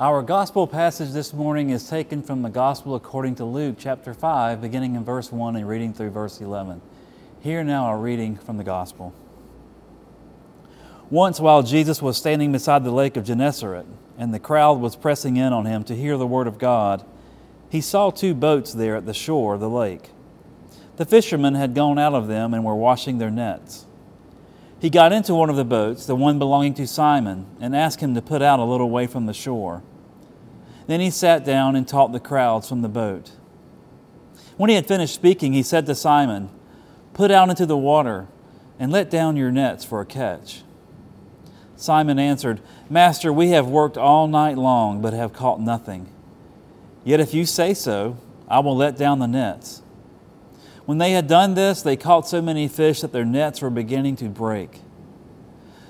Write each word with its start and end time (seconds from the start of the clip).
Our 0.00 0.22
gospel 0.22 0.68
passage 0.68 1.10
this 1.10 1.32
morning 1.32 1.70
is 1.70 1.88
taken 1.88 2.22
from 2.22 2.42
the 2.42 2.48
gospel 2.48 2.94
according 2.94 3.34
to 3.34 3.44
Luke 3.44 3.74
chapter 3.80 4.14
5, 4.14 4.60
beginning 4.60 4.94
in 4.94 5.02
verse 5.02 5.32
1 5.32 5.56
and 5.56 5.68
reading 5.68 5.92
through 5.92 6.10
verse 6.10 6.40
11. 6.40 6.80
Hear 7.40 7.64
now 7.64 7.86
our 7.86 7.98
reading 7.98 8.36
from 8.36 8.58
the 8.58 8.62
gospel. 8.62 9.12
Once, 11.10 11.40
while 11.40 11.64
Jesus 11.64 12.00
was 12.00 12.16
standing 12.16 12.52
beside 12.52 12.84
the 12.84 12.92
lake 12.92 13.16
of 13.16 13.24
Gennesaret, 13.24 13.86
and 14.16 14.32
the 14.32 14.38
crowd 14.38 14.78
was 14.78 14.94
pressing 14.94 15.36
in 15.36 15.52
on 15.52 15.66
him 15.66 15.82
to 15.82 15.96
hear 15.96 16.16
the 16.16 16.28
word 16.28 16.46
of 16.46 16.60
God, 16.60 17.04
he 17.68 17.80
saw 17.80 18.10
two 18.10 18.34
boats 18.34 18.72
there 18.72 18.94
at 18.94 19.04
the 19.04 19.12
shore 19.12 19.54
of 19.54 19.60
the 19.60 19.68
lake. 19.68 20.10
The 20.94 21.06
fishermen 21.06 21.56
had 21.56 21.74
gone 21.74 21.98
out 21.98 22.14
of 22.14 22.28
them 22.28 22.54
and 22.54 22.64
were 22.64 22.76
washing 22.76 23.18
their 23.18 23.32
nets. 23.32 23.87
He 24.80 24.90
got 24.90 25.12
into 25.12 25.34
one 25.34 25.50
of 25.50 25.56
the 25.56 25.64
boats, 25.64 26.06
the 26.06 26.14
one 26.14 26.38
belonging 26.38 26.74
to 26.74 26.86
Simon, 26.86 27.46
and 27.60 27.74
asked 27.74 28.00
him 28.00 28.14
to 28.14 28.22
put 28.22 28.42
out 28.42 28.60
a 28.60 28.64
little 28.64 28.90
way 28.90 29.06
from 29.06 29.26
the 29.26 29.34
shore. 29.34 29.82
Then 30.86 31.00
he 31.00 31.10
sat 31.10 31.44
down 31.44 31.74
and 31.76 31.86
taught 31.86 32.12
the 32.12 32.20
crowds 32.20 32.68
from 32.68 32.82
the 32.82 32.88
boat. 32.88 33.32
When 34.56 34.70
he 34.70 34.76
had 34.76 34.86
finished 34.86 35.14
speaking, 35.14 35.52
he 35.52 35.62
said 35.62 35.86
to 35.86 35.94
Simon, 35.94 36.50
Put 37.12 37.30
out 37.30 37.48
into 37.48 37.66
the 37.66 37.76
water 37.76 38.28
and 38.78 38.92
let 38.92 39.10
down 39.10 39.36
your 39.36 39.50
nets 39.50 39.84
for 39.84 40.00
a 40.00 40.06
catch. 40.06 40.62
Simon 41.76 42.18
answered, 42.18 42.60
Master, 42.88 43.32
we 43.32 43.50
have 43.50 43.68
worked 43.68 43.96
all 43.96 44.26
night 44.28 44.56
long, 44.56 45.00
but 45.00 45.12
have 45.12 45.32
caught 45.32 45.60
nothing. 45.60 46.08
Yet 47.04 47.20
if 47.20 47.34
you 47.34 47.46
say 47.46 47.74
so, 47.74 48.16
I 48.48 48.60
will 48.60 48.76
let 48.76 48.96
down 48.96 49.18
the 49.18 49.26
nets. 49.26 49.82
When 50.88 50.96
they 50.96 51.10
had 51.10 51.26
done 51.26 51.52
this, 51.52 51.82
they 51.82 51.98
caught 51.98 52.26
so 52.26 52.40
many 52.40 52.66
fish 52.66 53.02
that 53.02 53.12
their 53.12 53.26
nets 53.26 53.60
were 53.60 53.68
beginning 53.68 54.16
to 54.16 54.24
break. 54.30 54.80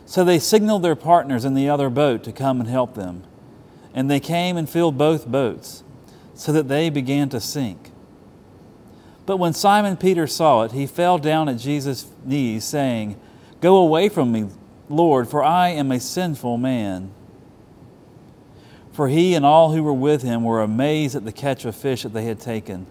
So 0.07 0.25
they 0.25 0.41
signaled 0.41 0.83
their 0.83 0.97
partners 0.97 1.45
in 1.45 1.55
the 1.55 1.69
other 1.69 1.89
boat 1.89 2.25
to 2.25 2.33
come 2.33 2.59
and 2.59 2.69
help 2.69 2.97
them. 2.97 3.23
And 3.95 4.11
they 4.11 4.19
came 4.19 4.57
and 4.57 4.69
filled 4.69 4.99
both 4.99 5.25
boats, 5.25 5.85
so 6.35 6.51
that 6.51 6.67
they 6.67 6.91
began 6.91 7.29
to 7.29 7.39
sink. 7.39 7.93
But 9.25 9.37
when 9.37 9.53
Simon 9.53 9.97
Peter 9.97 10.27
saw 10.27 10.65
it, 10.65 10.73
he 10.73 10.85
fell 10.85 11.19
down 11.19 11.49
at 11.49 11.59
Jesus' 11.59 12.11
knees, 12.25 12.65
saying, 12.65 13.21
Go 13.61 13.77
away 13.77 14.09
from 14.09 14.33
me, 14.33 14.49
Lord, 14.89 15.29
for 15.29 15.45
I 15.45 15.69
am 15.69 15.93
a 15.93 16.01
sinful 16.01 16.59
man. 16.59 17.13
For 18.91 19.07
he 19.07 19.37
and 19.37 19.47
all 19.47 19.71
who 19.71 19.85
were 19.85 19.93
with 19.93 20.23
him 20.23 20.43
were 20.43 20.61
amazed 20.61 21.15
at 21.15 21.25
the 21.25 21.31
catch 21.31 21.65
of 21.65 21.77
fish 21.77 22.03
that 22.03 22.13
they 22.13 22.25
had 22.25 22.41
taken. 22.41 22.89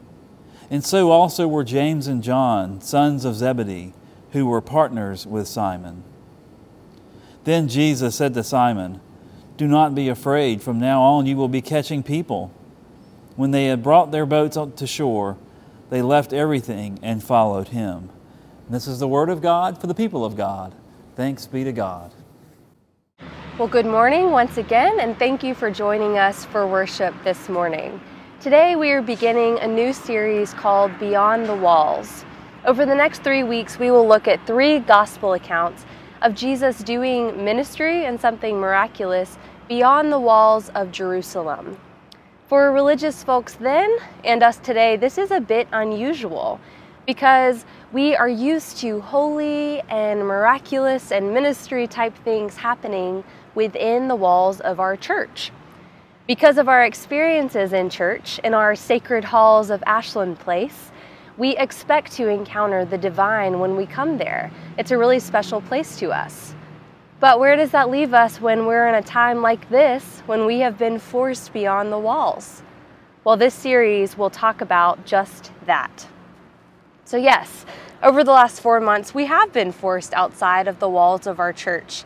And 0.69 0.83
so 0.83 1.11
also 1.11 1.47
were 1.47 1.63
James 1.63 2.07
and 2.07 2.21
John, 2.21 2.81
sons 2.81 3.23
of 3.23 3.35
Zebedee, 3.35 3.93
who 4.31 4.45
were 4.45 4.61
partners 4.61 5.25
with 5.25 5.47
Simon. 5.47 6.03
Then 7.45 7.69
Jesus 7.69 8.15
said 8.15 8.33
to 8.33 8.43
Simon, 8.43 8.99
Do 9.55 9.67
not 9.67 9.95
be 9.95 10.09
afraid. 10.09 10.61
From 10.61 10.79
now 10.79 11.01
on 11.01 11.25
you 11.25 11.37
will 11.37 11.47
be 11.47 11.61
catching 11.61 12.03
people. 12.03 12.51
When 13.37 13.51
they 13.51 13.67
had 13.67 13.81
brought 13.81 14.11
their 14.11 14.25
boats 14.25 14.57
to 14.75 14.87
shore, 14.87 15.37
they 15.89 16.01
left 16.01 16.33
everything 16.33 16.99
and 17.01 17.23
followed 17.23 17.69
him. 17.69 18.09
And 18.65 18.75
this 18.75 18.87
is 18.87 18.99
the 18.99 19.07
word 19.07 19.29
of 19.29 19.41
God 19.41 19.79
for 19.79 19.87
the 19.87 19.93
people 19.93 20.25
of 20.25 20.35
God. 20.35 20.75
Thanks 21.15 21.45
be 21.45 21.63
to 21.63 21.71
God. 21.71 22.11
Well, 23.57 23.69
good 23.69 23.85
morning 23.85 24.31
once 24.31 24.57
again, 24.57 24.99
and 24.99 25.17
thank 25.17 25.41
you 25.41 25.55
for 25.55 25.71
joining 25.71 26.17
us 26.17 26.45
for 26.45 26.67
worship 26.67 27.15
this 27.23 27.47
morning. 27.47 27.99
Today 28.39 28.75
we 28.75 28.91
are 28.91 29.01
beginning 29.01 29.57
a 29.57 29.67
new 29.67 29.91
series 29.91 30.53
called 30.53 30.91
Beyond 30.99 31.47
the 31.47 31.55
Walls. 31.55 32.23
Over 32.65 32.85
the 32.85 32.93
next 32.93 33.23
three 33.23 33.41
weeks, 33.41 33.79
we 33.79 33.89
will 33.89 34.07
look 34.07 34.27
at 34.27 34.45
three 34.45 34.77
gospel 34.77 35.33
accounts 35.33 35.87
of 36.21 36.35
Jesus 36.35 36.83
doing 36.83 37.43
ministry 37.43 38.05
and 38.05 38.21
something 38.21 38.59
miraculous 38.59 39.39
beyond 39.67 40.11
the 40.11 40.19
walls 40.19 40.69
of 40.75 40.91
Jerusalem. 40.91 41.79
For 42.45 42.71
religious 42.71 43.23
folks 43.23 43.55
then 43.55 43.97
and 44.23 44.43
us 44.43 44.57
today, 44.57 44.97
this 44.97 45.17
is 45.17 45.31
a 45.31 45.41
bit 45.41 45.67
unusual 45.71 46.59
because 47.07 47.65
we 47.91 48.15
are 48.15 48.29
used 48.29 48.77
to 48.77 49.01
holy 49.01 49.81
and 49.89 50.19
miraculous 50.19 51.11
and 51.11 51.33
ministry 51.33 51.87
type 51.87 52.15
things 52.23 52.57
happening 52.57 53.23
within 53.55 54.07
the 54.07 54.15
walls 54.15 54.59
of 54.59 54.79
our 54.79 54.95
church. 54.95 55.51
Because 56.27 56.57
of 56.57 56.67
our 56.67 56.83
experiences 56.83 57.71
in 57.71 57.89
church, 57.89 58.37
in 58.43 58.53
our 58.53 58.75
sacred 58.75 59.23
halls 59.23 59.69
of 59.69 59.81
Ashland 59.87 60.37
Place, 60.39 60.91
we 61.37 61.55
expect 61.55 62.11
to 62.13 62.27
encounter 62.27 62.83
the 62.83 62.97
divine 62.97 63.59
when 63.59 63.77
we 63.77 63.85
come 63.85 64.17
there. 64.17 64.51
It's 64.77 64.91
a 64.91 64.97
really 64.97 65.19
special 65.19 65.61
place 65.61 65.97
to 65.99 66.11
us. 66.11 66.53
But 67.21 67.39
where 67.39 67.55
does 67.55 67.71
that 67.71 67.89
leave 67.89 68.13
us 68.13 68.41
when 68.41 68.65
we're 68.65 68.89
in 68.89 68.95
a 68.95 69.01
time 69.01 69.41
like 69.41 69.69
this, 69.69 70.21
when 70.25 70.45
we 70.45 70.59
have 70.59 70.77
been 70.77 70.99
forced 70.99 71.53
beyond 71.53 71.93
the 71.93 71.97
walls? 71.97 72.61
Well, 73.23 73.37
this 73.37 73.53
series 73.53 74.17
will 74.17 74.29
talk 74.29 74.59
about 74.59 75.05
just 75.05 75.53
that. 75.65 76.07
So, 77.05 77.15
yes, 77.15 77.65
over 78.03 78.25
the 78.25 78.31
last 78.31 78.59
four 78.59 78.81
months, 78.81 79.15
we 79.15 79.27
have 79.27 79.53
been 79.53 79.71
forced 79.71 80.13
outside 80.13 80.67
of 80.67 80.79
the 80.79 80.89
walls 80.89 81.25
of 81.25 81.39
our 81.39 81.53
church. 81.53 82.03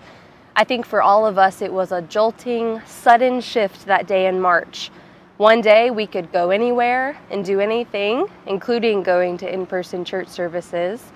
I 0.53 0.65
think 0.65 0.85
for 0.85 1.01
all 1.01 1.25
of 1.25 1.37
us, 1.37 1.61
it 1.61 1.71
was 1.71 1.93
a 1.93 2.01
jolting, 2.01 2.81
sudden 2.85 3.39
shift 3.39 3.85
that 3.85 4.05
day 4.05 4.27
in 4.27 4.41
March. 4.41 4.91
One 5.37 5.61
day 5.61 5.91
we 5.91 6.05
could 6.05 6.31
go 6.33 6.49
anywhere 6.49 7.17
and 7.29 7.45
do 7.45 7.61
anything, 7.61 8.27
including 8.47 9.01
going 9.01 9.37
to 9.37 9.51
in 9.51 9.65
person 9.65 10.03
church 10.03 10.27
services, 10.27 11.13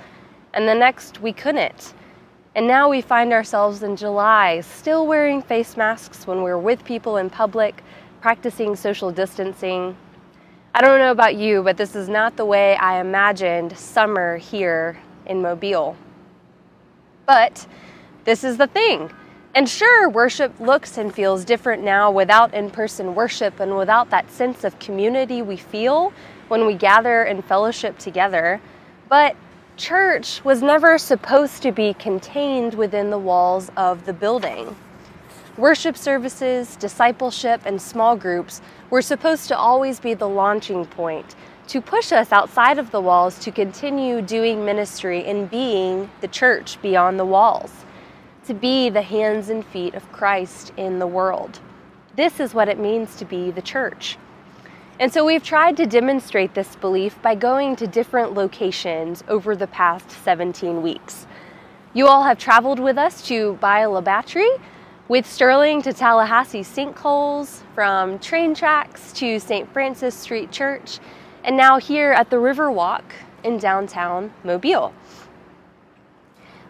and 0.53 0.67
the 0.67 0.73
next 0.73 1.21
we 1.21 1.33
couldn't. 1.33 1.93
And 2.55 2.65
now 2.65 2.89
we 2.89 3.01
find 3.01 3.33
ourselves 3.33 3.83
in 3.83 3.97
July, 3.97 4.61
still 4.61 5.05
wearing 5.05 5.41
face 5.41 5.75
masks 5.75 6.25
when 6.25 6.41
we're 6.41 6.57
with 6.57 6.85
people 6.85 7.17
in 7.17 7.29
public, 7.29 7.83
practicing 8.21 8.77
social 8.77 9.11
distancing. 9.11 9.97
I 10.73 10.79
don't 10.79 10.99
know 10.99 11.11
about 11.11 11.35
you, 11.35 11.61
but 11.61 11.75
this 11.75 11.93
is 11.93 12.07
not 12.07 12.37
the 12.37 12.45
way 12.45 12.77
I 12.77 13.01
imagined 13.01 13.77
summer 13.77 14.37
here 14.37 14.97
in 15.25 15.41
Mobile. 15.41 15.97
But 17.25 17.67
this 18.23 18.45
is 18.45 18.55
the 18.55 18.67
thing 18.67 19.11
and 19.55 19.69
sure, 19.69 20.09
worship 20.09 20.59
looks 20.59 20.97
and 20.97 21.15
feels 21.15 21.45
different 21.45 21.81
now 21.81 22.11
without 22.11 22.53
in 22.53 22.69
person 22.69 23.15
worship 23.15 23.61
and 23.61 23.77
without 23.77 24.09
that 24.09 24.29
sense 24.29 24.65
of 24.65 24.77
community 24.79 25.41
we 25.41 25.55
feel 25.55 26.11
when 26.49 26.65
we 26.65 26.73
gather 26.73 27.23
and 27.23 27.43
fellowship 27.45 27.97
together. 27.97 28.59
But 29.07 29.37
church 29.77 30.43
was 30.43 30.61
never 30.61 30.97
supposed 30.97 31.63
to 31.63 31.71
be 31.71 31.93
contained 31.93 32.73
within 32.73 33.09
the 33.09 33.17
walls 33.17 33.71
of 33.77 34.05
the 34.05 34.11
building. 34.11 34.75
Worship 35.57 35.95
services, 35.95 36.75
discipleship, 36.75 37.61
and 37.65 37.81
small 37.81 38.17
groups 38.17 38.61
were 38.89 39.01
supposed 39.01 39.47
to 39.47 39.57
always 39.57 40.01
be 40.01 40.13
the 40.13 40.27
launching 40.27 40.85
point 40.85 41.33
to 41.67 41.79
push 41.79 42.11
us 42.11 42.33
outside 42.33 42.77
of 42.77 42.91
the 42.91 42.99
walls 42.99 43.39
to 43.39 43.51
continue 43.53 44.21
doing 44.21 44.65
ministry 44.65 45.23
and 45.23 45.49
being 45.49 46.09
the 46.19 46.27
church 46.27 46.79
beyond 46.81 47.17
the 47.17 47.25
walls 47.25 47.85
to 48.45 48.53
be 48.53 48.89
the 48.89 49.01
hands 49.01 49.49
and 49.49 49.65
feet 49.65 49.95
of 49.95 50.11
Christ 50.11 50.71
in 50.77 50.99
the 50.99 51.07
world. 51.07 51.59
This 52.15 52.39
is 52.39 52.53
what 52.53 52.69
it 52.69 52.79
means 52.79 53.15
to 53.17 53.25
be 53.25 53.51
the 53.51 53.61
church. 53.61 54.17
And 54.99 55.11
so 55.11 55.25
we've 55.25 55.43
tried 55.43 55.75
to 55.77 55.85
demonstrate 55.85 56.53
this 56.53 56.75
belief 56.77 57.21
by 57.21 57.35
going 57.35 57.75
to 57.77 57.87
different 57.87 58.33
locations 58.33 59.23
over 59.27 59.55
the 59.55 59.67
past 59.67 60.09
17 60.09 60.81
weeks. 60.81 61.27
You 61.93 62.07
all 62.07 62.23
have 62.23 62.37
traveled 62.37 62.79
with 62.79 62.97
us 62.97 63.21
to 63.27 63.55
Bayou 63.61 63.89
La 63.89 64.01
Batre, 64.01 64.59
with 65.07 65.25
Sterling 65.25 65.81
to 65.81 65.93
Tallahassee 65.93 66.61
sinkholes, 66.61 67.61
from 67.73 68.19
train 68.19 68.55
tracks 68.55 69.11
to 69.13 69.39
St. 69.39 69.71
Francis 69.73 70.15
Street 70.15 70.51
Church, 70.51 70.99
and 71.43 71.57
now 71.57 71.77
here 71.77 72.11
at 72.11 72.29
the 72.29 72.37
Riverwalk 72.37 73.03
in 73.43 73.57
downtown 73.57 74.33
Mobile. 74.43 74.93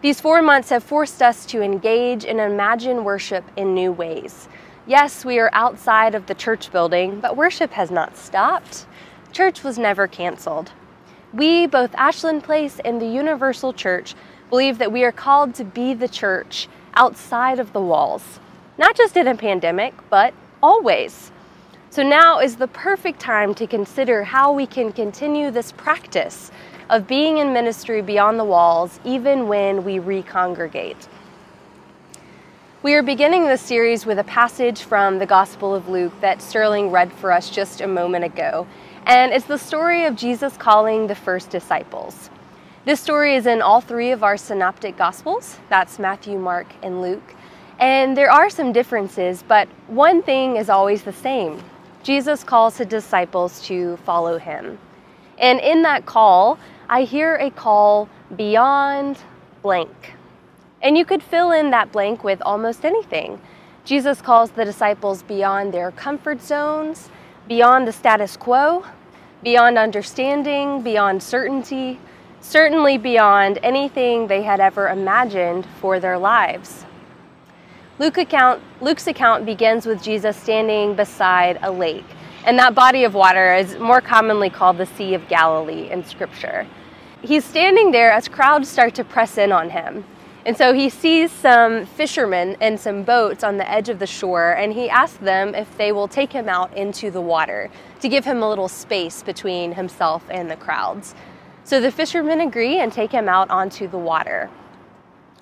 These 0.02 0.20
four 0.20 0.42
months 0.42 0.68
have 0.68 0.84
forced 0.84 1.22
us 1.22 1.46
to 1.46 1.62
engage 1.62 2.26
and 2.26 2.38
imagine 2.38 3.02
worship 3.02 3.44
in 3.56 3.74
new 3.74 3.90
ways. 3.90 4.46
Yes, 4.86 5.24
we 5.24 5.38
are 5.38 5.48
outside 5.54 6.14
of 6.14 6.26
the 6.26 6.34
church 6.34 6.70
building, 6.70 7.18
but 7.18 7.36
worship 7.36 7.72
has 7.72 7.90
not 7.90 8.16
stopped. 8.16 8.86
Church 9.32 9.64
was 9.64 9.78
never 9.78 10.06
canceled. 10.06 10.70
We, 11.32 11.66
both 11.66 11.94
Ashland 11.94 12.44
Place 12.44 12.78
and 12.84 13.00
the 13.00 13.08
Universal 13.08 13.72
Church, 13.72 14.14
believe 14.50 14.76
that 14.78 14.92
we 14.92 15.02
are 15.02 15.12
called 15.12 15.54
to 15.54 15.64
be 15.64 15.94
the 15.94 16.08
church 16.08 16.68
outside 16.94 17.58
of 17.58 17.72
the 17.72 17.80
walls, 17.80 18.38
not 18.76 18.96
just 18.96 19.16
in 19.16 19.26
a 19.26 19.34
pandemic, 19.34 19.94
but 20.10 20.34
always. 20.62 21.32
So 21.88 22.02
now 22.02 22.38
is 22.38 22.56
the 22.56 22.68
perfect 22.68 23.18
time 23.18 23.54
to 23.54 23.66
consider 23.66 24.24
how 24.24 24.52
we 24.52 24.66
can 24.66 24.92
continue 24.92 25.50
this 25.50 25.72
practice 25.72 26.50
of 26.88 27.06
being 27.06 27.38
in 27.38 27.52
ministry 27.52 28.00
beyond 28.00 28.38
the 28.38 28.44
walls, 28.44 29.00
even 29.04 29.48
when 29.48 29.84
we 29.84 29.98
recongregate. 29.98 31.08
We 32.82 32.94
are 32.94 33.02
beginning 33.02 33.46
this 33.46 33.60
series 33.60 34.06
with 34.06 34.18
a 34.18 34.24
passage 34.24 34.82
from 34.82 35.18
the 35.18 35.26
Gospel 35.26 35.74
of 35.74 35.88
Luke 35.88 36.12
that 36.20 36.40
Sterling 36.40 36.90
read 36.90 37.12
for 37.12 37.32
us 37.32 37.50
just 37.50 37.80
a 37.80 37.86
moment 37.88 38.24
ago, 38.24 38.66
and 39.06 39.32
it's 39.32 39.46
the 39.46 39.58
story 39.58 40.04
of 40.04 40.14
Jesus 40.14 40.56
calling 40.56 41.06
the 41.06 41.14
first 41.14 41.50
disciples. 41.50 42.30
This 42.84 43.00
story 43.00 43.34
is 43.34 43.46
in 43.46 43.62
all 43.62 43.80
three 43.80 44.12
of 44.12 44.22
our 44.22 44.36
synoptic 44.36 44.96
Gospels 44.96 45.58
that's 45.68 45.98
Matthew, 45.98 46.38
Mark, 46.38 46.68
and 46.84 47.02
Luke. 47.02 47.34
And 47.80 48.16
there 48.16 48.30
are 48.30 48.48
some 48.48 48.72
differences, 48.72 49.42
but 49.46 49.66
one 49.88 50.22
thing 50.22 50.56
is 50.56 50.70
always 50.70 51.02
the 51.02 51.12
same. 51.12 51.60
Jesus 52.04 52.44
calls 52.44 52.78
his 52.78 52.86
disciples 52.86 53.60
to 53.62 53.96
follow 53.98 54.38
him. 54.38 54.78
And 55.38 55.60
in 55.60 55.82
that 55.82 56.06
call, 56.06 56.58
I 56.88 57.02
hear 57.02 57.34
a 57.36 57.50
call 57.50 58.08
beyond 58.36 59.18
blank. 59.62 60.14
And 60.82 60.96
you 60.96 61.04
could 61.04 61.22
fill 61.22 61.50
in 61.50 61.70
that 61.70 61.90
blank 61.90 62.22
with 62.22 62.40
almost 62.42 62.84
anything. 62.84 63.40
Jesus 63.84 64.20
calls 64.20 64.50
the 64.50 64.64
disciples 64.64 65.22
beyond 65.22 65.74
their 65.74 65.90
comfort 65.90 66.40
zones, 66.40 67.10
beyond 67.48 67.88
the 67.88 67.92
status 67.92 68.36
quo, 68.36 68.84
beyond 69.42 69.78
understanding, 69.78 70.82
beyond 70.82 71.22
certainty, 71.22 71.98
certainly 72.40 72.98
beyond 72.98 73.58
anything 73.62 74.26
they 74.28 74.42
had 74.42 74.60
ever 74.60 74.88
imagined 74.88 75.66
for 75.80 75.98
their 75.98 76.18
lives. 76.18 76.84
Luke 77.98 78.18
account, 78.18 78.62
Luke's 78.80 79.06
account 79.06 79.46
begins 79.46 79.86
with 79.86 80.02
Jesus 80.02 80.36
standing 80.36 80.94
beside 80.94 81.58
a 81.62 81.70
lake, 81.70 82.04
and 82.46 82.58
that 82.60 82.76
body 82.76 83.02
of 83.02 83.12
water 83.12 83.54
is 83.54 83.76
more 83.78 84.00
commonly 84.00 84.48
called 84.48 84.78
the 84.78 84.86
Sea 84.86 85.14
of 85.14 85.26
Galilee 85.28 85.90
in 85.90 86.04
Scripture. 86.04 86.66
He's 87.20 87.44
standing 87.44 87.90
there 87.90 88.12
as 88.12 88.28
crowds 88.28 88.68
start 88.68 88.94
to 88.94 89.04
press 89.04 89.36
in 89.36 89.50
on 89.50 89.70
him. 89.70 90.04
And 90.46 90.56
so 90.56 90.72
he 90.72 90.88
sees 90.88 91.32
some 91.32 91.86
fishermen 91.86 92.56
and 92.60 92.78
some 92.78 93.02
boats 93.02 93.42
on 93.42 93.56
the 93.56 93.68
edge 93.68 93.88
of 93.88 93.98
the 93.98 94.06
shore, 94.06 94.52
and 94.52 94.72
he 94.72 94.88
asks 94.88 95.18
them 95.18 95.56
if 95.56 95.76
they 95.76 95.90
will 95.90 96.06
take 96.06 96.32
him 96.32 96.48
out 96.48 96.72
into 96.76 97.10
the 97.10 97.20
water 97.20 97.68
to 98.00 98.08
give 98.08 98.24
him 98.24 98.40
a 98.40 98.48
little 98.48 98.68
space 98.68 99.24
between 99.24 99.72
himself 99.72 100.22
and 100.30 100.48
the 100.48 100.54
crowds. 100.54 101.16
So 101.64 101.80
the 101.80 101.90
fishermen 101.90 102.40
agree 102.40 102.78
and 102.78 102.92
take 102.92 103.10
him 103.10 103.28
out 103.28 103.50
onto 103.50 103.88
the 103.88 103.98
water. 103.98 104.48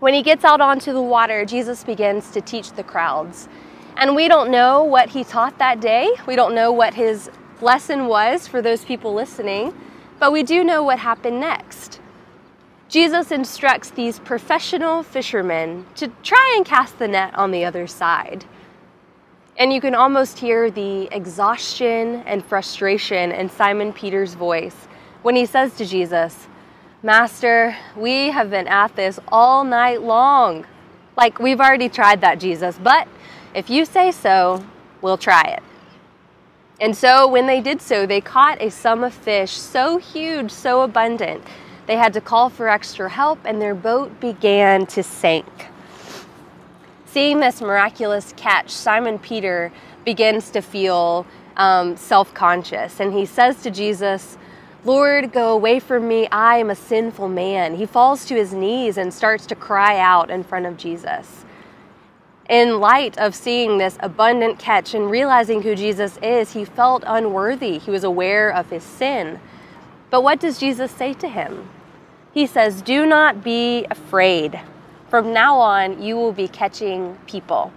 When 0.00 0.14
he 0.14 0.22
gets 0.22 0.42
out 0.42 0.62
onto 0.62 0.94
the 0.94 1.02
water, 1.02 1.44
Jesus 1.44 1.84
begins 1.84 2.30
to 2.30 2.40
teach 2.40 2.72
the 2.72 2.82
crowds. 2.82 3.46
And 3.96 4.16
we 4.16 4.28
don't 4.28 4.50
know 4.50 4.82
what 4.82 5.10
he 5.10 5.24
taught 5.24 5.58
that 5.58 5.80
day. 5.80 6.10
We 6.26 6.36
don't 6.36 6.54
know 6.54 6.72
what 6.72 6.94
his 6.94 7.30
lesson 7.60 8.06
was 8.06 8.48
for 8.48 8.60
those 8.60 8.84
people 8.84 9.14
listening, 9.14 9.74
but 10.18 10.32
we 10.32 10.42
do 10.42 10.64
know 10.64 10.82
what 10.82 10.98
happened 10.98 11.40
next. 11.40 12.00
Jesus 12.88 13.32
instructs 13.32 13.90
these 13.90 14.18
professional 14.18 15.02
fishermen 15.02 15.86
to 15.96 16.08
try 16.22 16.54
and 16.56 16.64
cast 16.64 16.98
the 16.98 17.08
net 17.08 17.34
on 17.34 17.50
the 17.50 17.64
other 17.64 17.86
side. 17.86 18.44
And 19.56 19.72
you 19.72 19.80
can 19.80 19.94
almost 19.94 20.38
hear 20.38 20.70
the 20.70 21.08
exhaustion 21.12 22.22
and 22.26 22.44
frustration 22.44 23.32
in 23.32 23.48
Simon 23.48 23.92
Peter's 23.92 24.34
voice 24.34 24.76
when 25.22 25.36
he 25.36 25.46
says 25.46 25.74
to 25.76 25.86
Jesus, 25.86 26.48
Master, 27.02 27.76
we 27.96 28.30
have 28.30 28.50
been 28.50 28.66
at 28.66 28.96
this 28.96 29.20
all 29.28 29.62
night 29.62 30.02
long. 30.02 30.66
Like, 31.16 31.38
we've 31.38 31.60
already 31.60 31.88
tried 31.88 32.20
that, 32.22 32.40
Jesus, 32.40 32.78
but 32.82 33.06
if 33.54 33.70
you 33.70 33.84
say 33.84 34.10
so, 34.10 34.64
we'll 35.00 35.18
try 35.18 35.42
it. 35.42 35.62
And 36.80 36.96
so, 36.96 37.28
when 37.28 37.46
they 37.46 37.60
did 37.60 37.80
so, 37.80 38.04
they 38.04 38.20
caught 38.20 38.60
a 38.60 38.68
sum 38.68 39.04
of 39.04 39.14
fish 39.14 39.52
so 39.52 39.96
huge, 39.96 40.50
so 40.50 40.82
abundant, 40.82 41.42
they 41.86 41.96
had 41.96 42.12
to 42.14 42.20
call 42.20 42.50
for 42.50 42.68
extra 42.68 43.08
help, 43.08 43.38
and 43.44 43.62
their 43.62 43.74
boat 43.74 44.20
began 44.20 44.86
to 44.86 45.02
sink. 45.02 45.46
Seeing 47.06 47.38
this 47.38 47.60
miraculous 47.60 48.34
catch, 48.36 48.70
Simon 48.70 49.18
Peter 49.18 49.70
begins 50.04 50.50
to 50.50 50.60
feel 50.60 51.26
um, 51.56 51.96
self 51.96 52.34
conscious, 52.34 52.98
and 52.98 53.12
he 53.12 53.24
says 53.24 53.62
to 53.62 53.70
Jesus, 53.70 54.36
Lord, 54.84 55.32
go 55.32 55.52
away 55.52 55.78
from 55.78 56.08
me. 56.08 56.26
I 56.30 56.58
am 56.58 56.70
a 56.70 56.74
sinful 56.74 57.28
man. 57.28 57.76
He 57.76 57.86
falls 57.86 58.26
to 58.26 58.34
his 58.34 58.52
knees 58.52 58.98
and 58.98 59.14
starts 59.14 59.46
to 59.46 59.54
cry 59.54 59.98
out 59.98 60.28
in 60.28 60.42
front 60.42 60.66
of 60.66 60.76
Jesus. 60.76 61.44
In 62.48 62.80
light 62.80 63.16
of 63.18 63.34
seeing 63.34 63.78
this 63.78 63.96
abundant 64.00 64.58
catch 64.58 64.94
and 64.94 65.10
realizing 65.10 65.62
who 65.62 65.74
Jesus 65.74 66.18
is, 66.22 66.52
he 66.52 66.64
felt 66.64 67.02
unworthy. 67.06 67.78
He 67.78 67.90
was 67.90 68.04
aware 68.04 68.50
of 68.50 68.68
his 68.70 68.82
sin. 68.82 69.40
But 70.10 70.22
what 70.22 70.40
does 70.40 70.58
Jesus 70.58 70.90
say 70.90 71.14
to 71.14 71.28
him? 71.28 71.68
He 72.32 72.46
says, 72.46 72.82
Do 72.82 73.06
not 73.06 73.42
be 73.42 73.86
afraid. 73.90 74.60
From 75.08 75.32
now 75.32 75.58
on, 75.58 76.02
you 76.02 76.16
will 76.16 76.32
be 76.32 76.48
catching 76.48 77.16
people. 77.26 77.72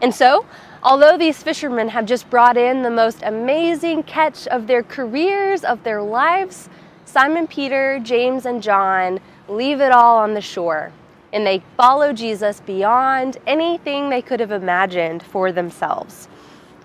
And 0.00 0.14
so, 0.14 0.46
Although 0.82 1.18
these 1.18 1.42
fishermen 1.42 1.88
have 1.88 2.06
just 2.06 2.30
brought 2.30 2.56
in 2.56 2.82
the 2.82 2.90
most 2.90 3.22
amazing 3.24 4.04
catch 4.04 4.46
of 4.46 4.68
their 4.68 4.84
careers, 4.84 5.64
of 5.64 5.82
their 5.82 6.00
lives, 6.00 6.68
Simon 7.04 7.48
Peter, 7.48 7.98
James, 7.98 8.46
and 8.46 8.62
John 8.62 9.18
leave 9.48 9.80
it 9.80 9.90
all 9.90 10.18
on 10.18 10.34
the 10.34 10.40
shore 10.40 10.92
and 11.32 11.46
they 11.46 11.62
follow 11.76 12.12
Jesus 12.12 12.60
beyond 12.60 13.36
anything 13.46 14.08
they 14.08 14.22
could 14.22 14.40
have 14.40 14.52
imagined 14.52 15.22
for 15.22 15.52
themselves. 15.52 16.28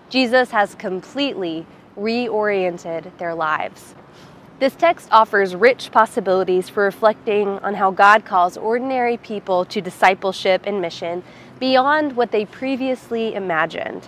Jesus 0.09 0.51
has 0.51 0.75
completely 0.75 1.65
reoriented 1.97 3.17
their 3.17 3.33
lives. 3.33 3.95
This 4.59 4.75
text 4.75 5.09
offers 5.11 5.55
rich 5.55 5.91
possibilities 5.91 6.69
for 6.69 6.83
reflecting 6.83 7.47
on 7.59 7.73
how 7.73 7.91
God 7.91 8.23
calls 8.23 8.55
ordinary 8.55 9.17
people 9.17 9.65
to 9.65 9.81
discipleship 9.81 10.63
and 10.65 10.79
mission 10.79 11.23
beyond 11.59 12.15
what 12.15 12.31
they 12.31 12.45
previously 12.45 13.33
imagined. 13.33 14.07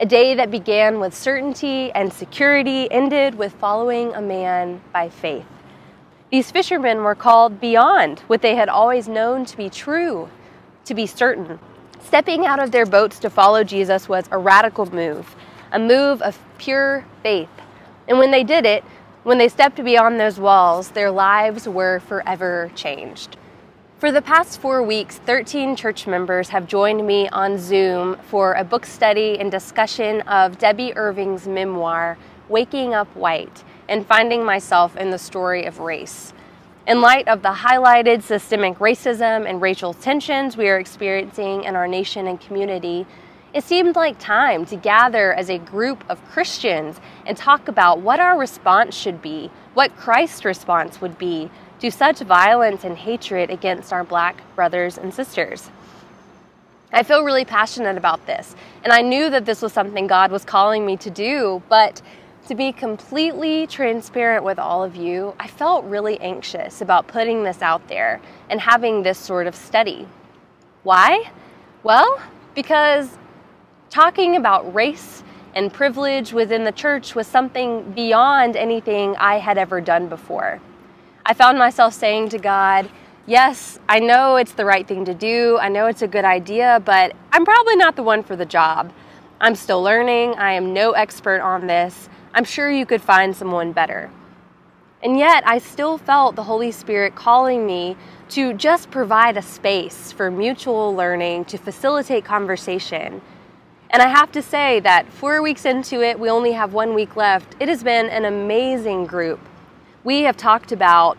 A 0.00 0.06
day 0.06 0.34
that 0.34 0.50
began 0.50 0.98
with 0.98 1.14
certainty 1.14 1.92
and 1.92 2.12
security 2.12 2.90
ended 2.90 3.36
with 3.36 3.52
following 3.54 4.12
a 4.14 4.20
man 4.20 4.80
by 4.92 5.08
faith. 5.08 5.46
These 6.34 6.50
fishermen 6.50 7.04
were 7.04 7.14
called 7.14 7.60
beyond 7.60 8.18
what 8.26 8.42
they 8.42 8.56
had 8.56 8.68
always 8.68 9.06
known 9.06 9.44
to 9.44 9.56
be 9.56 9.70
true, 9.70 10.28
to 10.84 10.92
be 10.92 11.06
certain. 11.06 11.60
Stepping 12.02 12.44
out 12.44 12.60
of 12.60 12.72
their 12.72 12.86
boats 12.86 13.20
to 13.20 13.30
follow 13.30 13.62
Jesus 13.62 14.08
was 14.08 14.24
a 14.32 14.38
radical 14.38 14.92
move, 14.92 15.36
a 15.70 15.78
move 15.78 16.20
of 16.22 16.36
pure 16.58 17.06
faith. 17.22 17.48
And 18.08 18.18
when 18.18 18.32
they 18.32 18.42
did 18.42 18.66
it, 18.66 18.82
when 19.22 19.38
they 19.38 19.48
stepped 19.48 19.76
beyond 19.84 20.18
those 20.18 20.40
walls, 20.40 20.88
their 20.88 21.08
lives 21.08 21.68
were 21.68 22.00
forever 22.00 22.68
changed. 22.74 23.36
For 23.98 24.10
the 24.10 24.20
past 24.20 24.60
four 24.60 24.82
weeks, 24.82 25.18
13 25.18 25.76
church 25.76 26.08
members 26.08 26.48
have 26.48 26.66
joined 26.66 27.06
me 27.06 27.28
on 27.28 27.58
Zoom 27.60 28.16
for 28.28 28.54
a 28.54 28.64
book 28.64 28.86
study 28.86 29.38
and 29.38 29.52
discussion 29.52 30.20
of 30.22 30.58
Debby 30.58 30.96
Irving's 30.96 31.46
memoir, 31.46 32.18
Waking 32.48 32.92
Up 32.92 33.06
White, 33.14 33.62
and 33.88 34.06
finding 34.06 34.44
myself 34.44 34.96
in 34.96 35.10
the 35.10 35.18
story 35.18 35.64
of 35.64 35.80
race. 35.80 36.32
In 36.86 37.00
light 37.00 37.28
of 37.28 37.42
the 37.42 37.52
highlighted 37.52 38.22
systemic 38.22 38.78
racism 38.78 39.48
and 39.48 39.62
racial 39.62 39.94
tensions 39.94 40.56
we 40.56 40.68
are 40.68 40.78
experiencing 40.78 41.64
in 41.64 41.76
our 41.76 41.88
nation 41.88 42.26
and 42.26 42.40
community, 42.40 43.06
it 43.54 43.64
seemed 43.64 43.96
like 43.96 44.18
time 44.18 44.66
to 44.66 44.76
gather 44.76 45.32
as 45.32 45.48
a 45.48 45.58
group 45.58 46.04
of 46.10 46.22
Christians 46.26 47.00
and 47.24 47.36
talk 47.36 47.68
about 47.68 48.00
what 48.00 48.20
our 48.20 48.38
response 48.38 48.96
should 48.96 49.22
be, 49.22 49.50
what 49.74 49.96
Christ's 49.96 50.44
response 50.44 51.00
would 51.00 51.16
be 51.16 51.50
to 51.80 51.90
such 51.90 52.18
violence 52.18 52.84
and 52.84 52.98
hatred 52.98 53.50
against 53.50 53.92
our 53.92 54.04
black 54.04 54.42
brothers 54.54 54.98
and 54.98 55.14
sisters. 55.14 55.70
I 56.92 57.02
feel 57.02 57.24
really 57.24 57.44
passionate 57.44 57.96
about 57.96 58.26
this, 58.26 58.54
and 58.82 58.92
I 58.92 59.02
knew 59.02 59.30
that 59.30 59.46
this 59.46 59.62
was 59.62 59.72
something 59.72 60.06
God 60.06 60.30
was 60.30 60.44
calling 60.44 60.84
me 60.84 60.96
to 60.98 61.10
do, 61.10 61.62
but 61.68 62.02
to 62.48 62.54
be 62.54 62.72
completely 62.72 63.66
transparent 63.66 64.44
with 64.44 64.58
all 64.58 64.84
of 64.84 64.96
you, 64.96 65.34
I 65.40 65.46
felt 65.46 65.84
really 65.86 66.20
anxious 66.20 66.80
about 66.80 67.06
putting 67.06 67.42
this 67.42 67.62
out 67.62 67.86
there 67.88 68.20
and 68.50 68.60
having 68.60 69.02
this 69.02 69.18
sort 69.18 69.46
of 69.46 69.54
study. 69.54 70.06
Why? 70.82 71.30
Well, 71.82 72.20
because 72.54 73.16
talking 73.88 74.36
about 74.36 74.74
race 74.74 75.22
and 75.54 75.72
privilege 75.72 76.32
within 76.32 76.64
the 76.64 76.72
church 76.72 77.14
was 77.14 77.26
something 77.26 77.92
beyond 77.92 78.56
anything 78.56 79.16
I 79.16 79.38
had 79.38 79.56
ever 79.56 79.80
done 79.80 80.08
before. 80.08 80.60
I 81.24 81.32
found 81.32 81.58
myself 81.58 81.94
saying 81.94 82.28
to 82.30 82.38
God, 82.38 82.90
Yes, 83.26 83.78
I 83.88 84.00
know 84.00 84.36
it's 84.36 84.52
the 84.52 84.66
right 84.66 84.86
thing 84.86 85.06
to 85.06 85.14
do. 85.14 85.58
I 85.58 85.70
know 85.70 85.86
it's 85.86 86.02
a 86.02 86.06
good 86.06 86.26
idea, 86.26 86.82
but 86.84 87.16
I'm 87.32 87.46
probably 87.46 87.74
not 87.74 87.96
the 87.96 88.02
one 88.02 88.22
for 88.22 88.36
the 88.36 88.44
job. 88.44 88.92
I'm 89.40 89.54
still 89.54 89.82
learning. 89.82 90.34
I 90.34 90.52
am 90.52 90.74
no 90.74 90.92
expert 90.92 91.40
on 91.40 91.66
this. 91.66 92.10
I'm 92.34 92.44
sure 92.44 92.70
you 92.70 92.84
could 92.84 93.00
find 93.00 93.34
someone 93.34 93.72
better. 93.72 94.10
And 95.02 95.18
yet, 95.18 95.46
I 95.46 95.58
still 95.58 95.96
felt 95.96 96.36
the 96.36 96.42
Holy 96.42 96.70
Spirit 96.70 97.14
calling 97.14 97.66
me 97.66 97.96
to 98.30 98.52
just 98.52 98.90
provide 98.90 99.36
a 99.36 99.42
space 99.42 100.12
for 100.12 100.30
mutual 100.30 100.94
learning 100.94 101.46
to 101.46 101.58
facilitate 101.58 102.24
conversation. 102.24 103.22
And 103.90 104.02
I 104.02 104.08
have 104.08 104.32
to 104.32 104.42
say 104.42 104.80
that 104.80 105.10
four 105.10 105.40
weeks 105.40 105.64
into 105.64 106.02
it, 106.02 106.18
we 106.18 106.28
only 106.28 106.52
have 106.52 106.74
one 106.74 106.94
week 106.94 107.16
left. 107.16 107.54
It 107.60 107.68
has 107.68 107.82
been 107.82 108.10
an 108.10 108.24
amazing 108.24 109.06
group 109.06 109.40
we 110.04 110.22
have 110.22 110.36
talked 110.36 110.70
about 110.70 111.18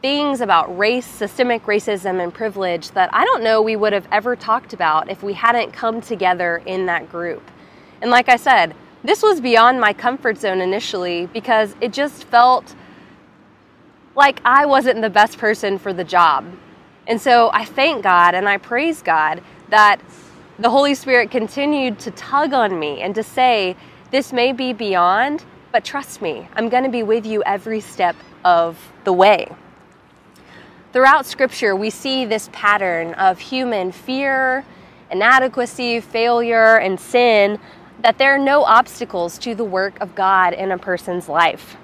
things 0.00 0.40
about 0.40 0.78
race, 0.78 1.04
systemic 1.04 1.64
racism, 1.64 2.22
and 2.22 2.32
privilege 2.32 2.92
that 2.92 3.10
I 3.12 3.24
don't 3.24 3.42
know 3.42 3.60
we 3.60 3.76
would 3.76 3.92
have 3.92 4.06
ever 4.10 4.34
talked 4.34 4.72
about 4.72 5.10
if 5.10 5.22
we 5.22 5.34
hadn't 5.34 5.72
come 5.72 6.00
together 6.00 6.62
in 6.64 6.86
that 6.86 7.10
group. 7.10 7.42
And 8.00 8.10
like 8.10 8.28
I 8.28 8.36
said, 8.36 8.74
this 9.02 9.22
was 9.22 9.40
beyond 9.40 9.80
my 9.80 9.92
comfort 9.92 10.38
zone 10.38 10.60
initially 10.60 11.26
because 11.26 11.74
it 11.80 11.92
just 11.92 12.24
felt 12.24 12.74
like 14.14 14.40
I 14.44 14.66
wasn't 14.66 15.00
the 15.00 15.10
best 15.10 15.38
person 15.38 15.78
for 15.78 15.92
the 15.92 16.04
job. 16.04 16.44
And 17.06 17.20
so 17.20 17.50
I 17.52 17.64
thank 17.64 18.02
God 18.02 18.34
and 18.34 18.48
I 18.48 18.58
praise 18.58 19.02
God 19.02 19.42
that 19.70 20.00
the 20.58 20.68
Holy 20.68 20.94
Spirit 20.94 21.30
continued 21.30 21.98
to 22.00 22.10
tug 22.10 22.52
on 22.52 22.78
me 22.78 23.00
and 23.00 23.14
to 23.14 23.22
say, 23.22 23.76
This 24.10 24.32
may 24.32 24.52
be 24.52 24.72
beyond, 24.72 25.44
but 25.72 25.84
trust 25.84 26.20
me, 26.20 26.48
I'm 26.54 26.68
going 26.68 26.84
to 26.84 26.90
be 26.90 27.02
with 27.02 27.24
you 27.24 27.42
every 27.44 27.80
step 27.80 28.16
of 28.44 28.92
the 29.04 29.12
way. 29.12 29.48
Throughout 30.92 31.24
Scripture, 31.24 31.74
we 31.74 31.88
see 31.88 32.24
this 32.24 32.50
pattern 32.52 33.14
of 33.14 33.38
human 33.38 33.92
fear, 33.92 34.64
inadequacy, 35.10 36.00
failure, 36.00 36.76
and 36.78 37.00
sin, 37.00 37.58
that 38.02 38.18
there 38.18 38.34
are 38.34 38.38
no 38.38 38.64
obstacles 38.64 39.38
to 39.38 39.54
the 39.54 39.64
work 39.64 40.00
of 40.00 40.14
God 40.14 40.54
in 40.54 40.72
a 40.72 40.78
person's 40.78 41.28
life. 41.28 41.76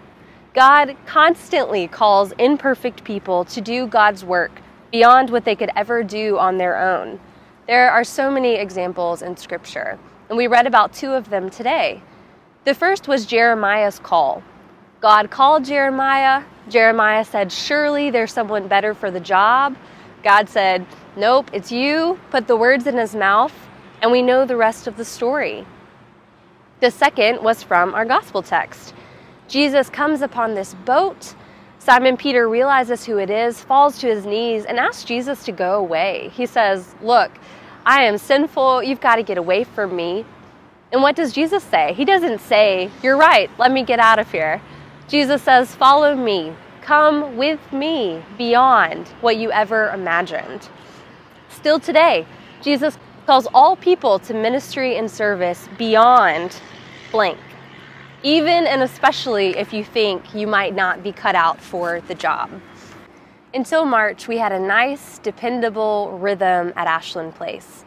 God 0.55 0.97
constantly 1.05 1.87
calls 1.87 2.33
imperfect 2.39 3.05
people 3.05 3.45
to 3.47 3.61
do 3.61 3.87
God's 3.87 4.25
work 4.25 4.63
beyond 4.91 5.29
what 5.29 5.45
they 5.45 5.55
could 5.55 5.71
ever 5.77 6.03
do 6.03 6.39
on 6.39 6.57
their 6.57 6.81
own. 6.81 7.21
There 7.67 7.91
are 7.91 8.05
so 8.05 8.31
many 8.31 8.55
examples 8.55 9.21
in 9.21 9.37
Scripture, 9.37 9.99
and 10.29 10.39
we 10.39 10.47
read 10.47 10.67
about 10.67 10.95
two 10.95 11.13
of 11.13 11.29
them 11.29 11.51
today. 11.51 12.01
The 12.65 12.75
first 12.75 13.07
was 13.07 13.27
Jeremiah's 13.27 13.99
call. 13.99 14.43
God 15.01 15.31
called 15.31 15.65
Jeremiah. 15.65 16.43
Jeremiah 16.71 17.25
said, 17.25 17.53
Surely 17.53 18.11
there's 18.11 18.33
someone 18.33 18.67
better 18.67 18.95
for 18.95 19.11
the 19.11 19.21
job. 19.21 19.77
God 20.23 20.49
said, 20.49 20.87
Nope, 21.17 21.51
it's 21.53 21.71
you. 21.71 22.19
Put 22.31 22.47
the 22.47 22.57
words 22.57 22.87
in 22.87 22.97
his 22.97 23.15
mouth, 23.15 23.53
and 24.01 24.11
we 24.11 24.23
know 24.23 24.47
the 24.47 24.57
rest 24.57 24.87
of 24.87 24.97
the 24.97 25.05
story. 25.05 25.67
The 26.81 26.91
second 26.91 27.43
was 27.43 27.63
from 27.63 27.95
our 27.95 28.05
gospel 28.05 28.43
text. 28.43 28.95
Jesus 29.49 29.89
comes 29.89 30.21
upon 30.21 30.55
this 30.55 30.75
boat. 30.85 31.35
Simon 31.79 32.17
Peter 32.19 32.49
realizes 32.49 33.07
who 33.07 33.17
it 33.17 33.31
is, 33.31 33.61
falls 33.61 33.99
to 34.01 34.09
his 34.09 34.27
knees, 34.27 34.67
and 34.67 34.79
asks 34.79 35.05
Jesus 35.05 35.45
to 35.45 35.53
go 35.53 35.79
away. 35.79 36.31
He 36.35 36.45
says, 36.45 36.95
Look, 37.01 37.31
I 37.87 38.03
am 38.03 38.19
sinful. 38.19 38.83
You've 38.83 39.01
got 39.01 39.17
to 39.17 39.23
get 39.23 39.39
away 39.39 39.65
from 39.65 39.97
me. 39.97 40.27
And 40.93 41.01
what 41.01 41.17
does 41.17 41.33
Jesus 41.33 41.63
say? 41.65 41.95
He 41.95 42.05
doesn't 42.05 42.41
say, 42.41 42.91
You're 43.03 43.17
right, 43.17 43.51
let 43.59 43.73
me 43.73 43.83
get 43.83 43.99
out 43.99 44.19
of 44.19 44.31
here. 44.31 44.61
Jesus 45.09 45.43
says, 45.43 45.75
Follow 45.75 46.15
me. 46.15 46.53
Come 46.83 47.37
with 47.37 47.73
me 47.73 48.23
beyond 48.37 49.09
what 49.21 49.39
you 49.39 49.51
ever 49.51 49.89
imagined. 49.91 50.69
Still 51.49 51.81
today, 51.81 52.27
Jesus 52.61 52.99
calls 53.27 53.47
all 53.53 53.77
people 53.77 54.19
to 54.21 54.33
ministry 54.33 54.97
and 54.97 55.11
service 55.11 55.69
beyond 55.77 56.61
blank 57.11 57.39
even 58.27 58.67
and 58.67 58.83
especially 58.83 59.57
if 59.57 59.73
you 59.73 59.85
think 59.85 60.35
you 60.35 60.49
might 60.49 60.75
not 60.75 61.01
be 61.01 61.13
cut 61.13 61.37
out 61.37 61.61
for 61.61 62.01
the 62.09 62.15
job. 62.15 62.51
Until 63.55 63.85
March, 63.85 64.27
we 64.27 64.39
had 64.39 64.51
a 64.51 64.59
nice, 64.59 65.19
dependable 65.21 66.19
rhythm 66.19 66.73
at 66.77 66.89
Ashland 66.89 67.37
Place. 67.37 67.86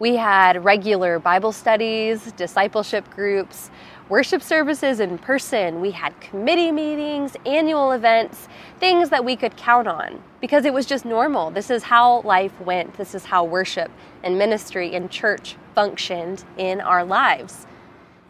We 0.00 0.16
had 0.16 0.64
regular 0.64 1.18
Bible 1.18 1.52
studies, 1.52 2.32
discipleship 2.32 3.10
groups, 3.10 3.70
worship 4.08 4.42
services 4.42 4.98
in 4.98 5.18
person. 5.18 5.82
We 5.82 5.90
had 5.90 6.18
committee 6.22 6.72
meetings, 6.72 7.36
annual 7.44 7.92
events, 7.92 8.48
things 8.78 9.10
that 9.10 9.26
we 9.26 9.36
could 9.36 9.58
count 9.58 9.86
on 9.86 10.22
because 10.40 10.64
it 10.64 10.72
was 10.72 10.86
just 10.86 11.04
normal. 11.04 11.50
This 11.50 11.68
is 11.68 11.82
how 11.82 12.22
life 12.22 12.58
went. 12.62 12.96
This 12.96 13.14
is 13.14 13.26
how 13.26 13.44
worship 13.44 13.90
and 14.24 14.38
ministry 14.38 14.94
and 14.94 15.10
church 15.10 15.56
functioned 15.74 16.44
in 16.56 16.80
our 16.80 17.04
lives. 17.04 17.66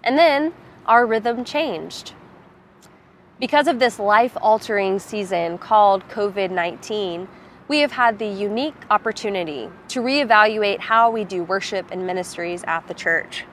And 0.02 0.18
then 0.18 0.52
our 0.86 1.06
rhythm 1.06 1.44
changed. 1.44 2.14
Because 3.38 3.68
of 3.68 3.78
this 3.78 4.00
life 4.00 4.36
altering 4.42 4.98
season 4.98 5.56
called 5.56 6.08
COVID 6.08 6.50
19, 6.50 7.28
we 7.70 7.78
have 7.78 7.92
had 7.92 8.18
the 8.18 8.26
unique 8.26 8.74
opportunity 8.90 9.70
to 9.86 10.00
reevaluate 10.00 10.80
how 10.80 11.08
we 11.08 11.22
do 11.22 11.44
worship 11.44 11.88
and 11.92 12.04
ministries 12.04 12.64
at 12.64 12.84
the 12.88 12.94
church. 12.94 13.44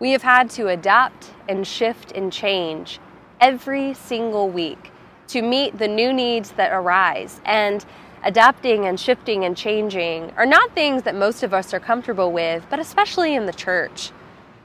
We 0.00 0.10
have 0.10 0.22
had 0.22 0.50
to 0.50 0.66
adapt 0.66 1.30
and 1.48 1.64
shift 1.64 2.10
and 2.10 2.32
change 2.32 2.98
every 3.40 3.94
single 3.94 4.50
week 4.50 4.90
to 5.28 5.40
meet 5.40 5.78
the 5.78 5.86
new 5.86 6.12
needs 6.12 6.50
that 6.56 6.72
arise. 6.72 7.40
And 7.44 7.84
adapting 8.24 8.86
and 8.86 8.98
shifting 8.98 9.44
and 9.44 9.56
changing 9.56 10.32
are 10.36 10.46
not 10.46 10.74
things 10.74 11.04
that 11.04 11.14
most 11.14 11.44
of 11.44 11.54
us 11.54 11.72
are 11.72 11.78
comfortable 11.78 12.32
with, 12.32 12.66
but 12.68 12.80
especially 12.80 13.36
in 13.36 13.46
the 13.46 13.52
church. 13.52 14.10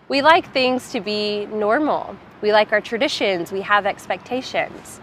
We 0.08 0.24
like 0.24 0.52
things 0.52 0.92
to 0.94 1.00
be 1.00 1.46
normal. 1.46 2.16
We 2.42 2.52
like 2.52 2.72
our 2.72 2.82
traditions. 2.82 3.52
We 3.52 3.62
have 3.62 3.86
expectations. 3.86 5.00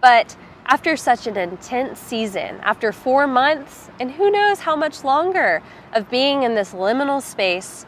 But 0.00 0.36
after 0.66 0.96
such 0.96 1.28
an 1.28 1.36
intense 1.36 2.00
season, 2.00 2.58
after 2.62 2.90
four 2.92 3.28
months, 3.28 3.88
and 4.00 4.10
who 4.10 4.30
knows 4.30 4.58
how 4.58 4.74
much 4.74 5.04
longer 5.04 5.62
of 5.92 6.10
being 6.10 6.42
in 6.42 6.56
this 6.56 6.72
liminal 6.72 7.22
space, 7.22 7.86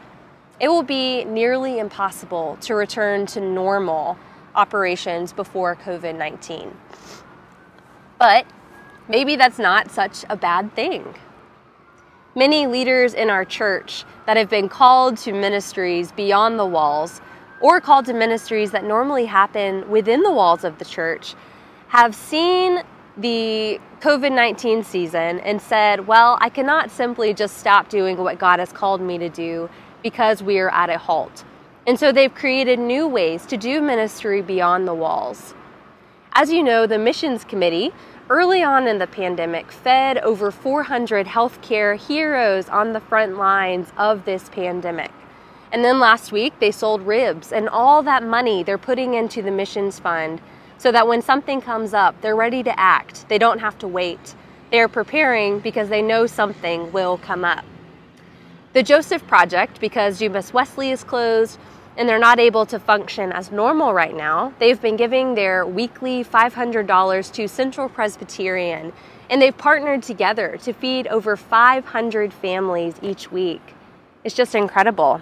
it 0.61 0.69
will 0.69 0.83
be 0.83 1.25
nearly 1.25 1.79
impossible 1.79 2.57
to 2.61 2.75
return 2.75 3.25
to 3.25 3.41
normal 3.41 4.17
operations 4.55 5.33
before 5.33 5.75
COVID 5.75 6.17
19. 6.17 6.75
But 8.17 8.45
maybe 9.09 9.35
that's 9.35 9.59
not 9.59 9.91
such 9.91 10.23
a 10.29 10.37
bad 10.37 10.73
thing. 10.73 11.15
Many 12.35 12.65
leaders 12.65 13.13
in 13.13 13.29
our 13.29 13.43
church 13.43 14.05
that 14.25 14.37
have 14.37 14.49
been 14.49 14.69
called 14.69 15.17
to 15.19 15.33
ministries 15.33 16.13
beyond 16.13 16.57
the 16.57 16.65
walls 16.65 17.19
or 17.59 17.81
called 17.81 18.05
to 18.05 18.13
ministries 18.13 18.71
that 18.71 18.85
normally 18.85 19.25
happen 19.25 19.89
within 19.89 20.21
the 20.21 20.31
walls 20.31 20.63
of 20.63 20.79
the 20.79 20.85
church 20.85 21.35
have 21.89 22.13
seen 22.13 22.83
the 23.17 23.79
COVID 23.99 24.31
19 24.31 24.83
season 24.83 25.39
and 25.39 25.61
said, 25.61 26.07
Well, 26.07 26.37
I 26.39 26.49
cannot 26.49 26.91
simply 26.91 27.33
just 27.33 27.57
stop 27.57 27.89
doing 27.89 28.17
what 28.17 28.39
God 28.39 28.59
has 28.59 28.71
called 28.71 29.01
me 29.01 29.17
to 29.17 29.27
do 29.27 29.69
because 30.03 30.41
we 30.41 30.59
are 30.59 30.69
at 30.69 30.89
a 30.89 30.97
halt. 30.97 31.43
And 31.87 31.99
so 31.99 32.11
they've 32.11 32.33
created 32.33 32.77
new 32.77 33.07
ways 33.07 33.45
to 33.47 33.57
do 33.57 33.81
ministry 33.81 34.41
beyond 34.41 34.87
the 34.87 34.93
walls. 34.93 35.55
As 36.33 36.51
you 36.51 36.61
know, 36.61 36.85
the 36.85 36.99
Missions 36.99 37.43
Committee 37.43 37.91
early 38.29 38.61
on 38.61 38.87
in 38.87 38.99
the 38.99 39.07
pandemic 39.07 39.71
fed 39.71 40.19
over 40.19 40.51
400 40.51 41.25
healthcare 41.25 41.97
heroes 41.97 42.69
on 42.69 42.93
the 42.93 42.99
front 42.99 43.37
lines 43.37 43.91
of 43.97 44.25
this 44.25 44.47
pandemic. 44.49 45.11
And 45.71 45.83
then 45.83 45.99
last 45.99 46.31
week, 46.31 46.53
they 46.59 46.71
sold 46.71 47.01
ribs, 47.01 47.51
and 47.51 47.67
all 47.67 48.03
that 48.03 48.23
money 48.23 48.61
they're 48.61 48.77
putting 48.77 49.15
into 49.15 49.41
the 49.41 49.51
missions 49.51 49.99
fund 49.99 50.39
so 50.79 50.91
that 50.91 51.07
when 51.07 51.21
something 51.21 51.61
comes 51.61 51.93
up, 51.93 52.19
they're 52.21 52.35
ready 52.35 52.63
to 52.63 52.79
act. 52.79 53.27
They 53.29 53.37
don't 53.37 53.59
have 53.59 53.77
to 53.79 53.87
wait. 53.87 54.33
They're 54.71 54.87
preparing 54.87 55.59
because 55.59 55.89
they 55.89 56.01
know 56.01 56.25
something 56.25 56.91
will 56.91 57.17
come 57.19 57.45
up. 57.45 57.65
The 58.73 58.81
Joseph 58.81 59.27
Project, 59.27 59.79
because 59.81 60.19
Dumas 60.19 60.53
Wesley 60.53 60.91
is 60.91 61.03
closed, 61.03 61.59
and 61.97 62.07
they're 62.07 62.17
not 62.17 62.39
able 62.39 62.65
to 62.67 62.79
function 62.79 63.33
as 63.33 63.51
normal 63.51 63.93
right 63.93 64.15
now. 64.15 64.53
They've 64.57 64.81
been 64.81 64.95
giving 64.95 65.35
their 65.35 65.65
weekly 65.65 66.23
$500 66.23 67.33
to 67.33 67.47
Central 67.47 67.89
Presbyterian, 67.89 68.93
and 69.29 69.41
they've 69.41 69.57
partnered 69.57 70.01
together 70.01 70.57
to 70.63 70.71
feed 70.71 71.07
over 71.07 71.35
500 71.35 72.31
families 72.31 72.95
each 73.01 73.31
week. 73.33 73.73
It's 74.23 74.35
just 74.35 74.55
incredible. 74.55 75.21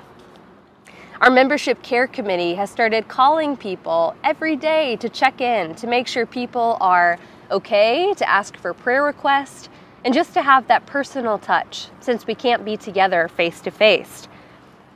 Our 1.20 1.32
membership 1.32 1.82
care 1.82 2.06
committee 2.06 2.54
has 2.54 2.70
started 2.70 3.08
calling 3.08 3.58
people 3.58 4.14
every 4.24 4.56
day 4.56 4.98
to 4.98 5.10
check 5.10 5.42
in 5.42 5.74
to 5.76 5.88
make 5.88 6.06
sure 6.06 6.28
people 6.28 6.78
are 6.80 7.18
okay, 7.50 8.14
to 8.14 8.30
ask 8.30 8.56
for 8.56 8.72
prayer 8.76 9.04
requests, 9.04 9.68
and 10.06 10.14
just 10.14 10.36
to 10.36 10.44
have 10.44 10.68
that 10.68 10.86
personal 10.86 11.40
touch 11.40 11.88
since 12.02 12.28
we 12.28 12.36
can't 12.36 12.64
be 12.64 12.78
together 12.78 13.28
face 13.30 13.62
to 13.62 13.72
face. 13.72 14.28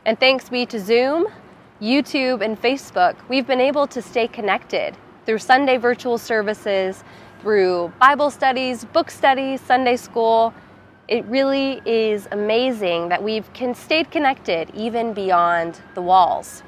And 0.05 0.19
thanks 0.19 0.47
be 0.47 0.67
to 0.67 0.79
Zoom, 0.79 1.25
YouTube, 1.81 2.45
and 2.45 2.61
Facebook, 2.61 3.15
we've 3.27 3.47
been 3.47 3.59
able 3.59 3.87
to 3.87 3.99
stay 3.99 4.27
connected 4.27 4.95
through 5.25 5.39
Sunday 5.39 5.77
virtual 5.77 6.19
services, 6.19 7.03
through 7.41 7.91
Bible 7.99 8.29
studies, 8.29 8.85
book 8.85 9.09
studies, 9.09 9.59
Sunday 9.59 9.95
school. 9.95 10.53
It 11.11 11.25
really 11.25 11.81
is 11.85 12.29
amazing 12.31 13.09
that 13.09 13.21
we've 13.21 13.51
can 13.51 13.75
stayed 13.75 14.09
connected 14.11 14.71
even 14.73 15.11
beyond 15.11 15.81
the 15.93 16.01
walls. 16.01 16.63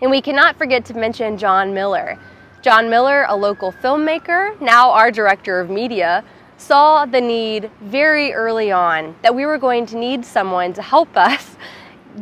And 0.00 0.12
we 0.12 0.20
cannot 0.20 0.56
forget 0.56 0.84
to 0.84 0.94
mention 0.94 1.36
John 1.36 1.74
Miller. 1.74 2.20
John 2.62 2.88
Miller, 2.88 3.26
a 3.28 3.34
local 3.34 3.72
filmmaker, 3.72 4.60
now 4.60 4.92
our 4.92 5.10
director 5.10 5.58
of 5.58 5.68
media, 5.68 6.22
saw 6.56 7.04
the 7.04 7.20
need 7.20 7.68
very 7.80 8.32
early 8.32 8.70
on 8.70 9.16
that 9.22 9.34
we 9.34 9.44
were 9.44 9.58
going 9.58 9.86
to 9.86 9.96
need 9.96 10.24
someone 10.24 10.72
to 10.74 10.82
help 10.82 11.08
us 11.16 11.56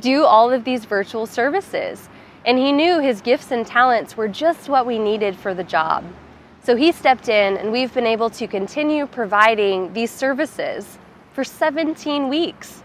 do 0.00 0.24
all 0.24 0.50
of 0.50 0.64
these 0.64 0.86
virtual 0.86 1.26
services. 1.26 2.08
And 2.46 2.56
he 2.56 2.72
knew 2.72 3.00
his 3.00 3.20
gifts 3.20 3.50
and 3.50 3.66
talents 3.66 4.16
were 4.16 4.28
just 4.28 4.70
what 4.70 4.86
we 4.86 4.98
needed 4.98 5.36
for 5.36 5.52
the 5.52 5.64
job. 5.64 6.02
So 6.64 6.76
he 6.76 6.92
stepped 6.92 7.28
in, 7.28 7.58
and 7.58 7.70
we've 7.70 7.92
been 7.92 8.06
able 8.06 8.30
to 8.30 8.46
continue 8.48 9.06
providing 9.06 9.92
these 9.92 10.10
services 10.10 10.98
for 11.34 11.44
17 11.44 12.30
weeks. 12.30 12.82